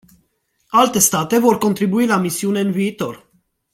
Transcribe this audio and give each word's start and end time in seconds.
Alte 0.69 0.99
state 0.99 1.37
vor 1.37 1.57
contribui 1.59 2.07
la 2.07 2.17
misiune 2.17 2.59
în 2.59 2.71
viitor. 2.71 3.31